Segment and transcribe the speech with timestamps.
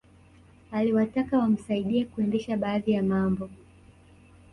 [0.71, 3.49] Aliwataka wamsaidie kuendesha baadhi ya mambo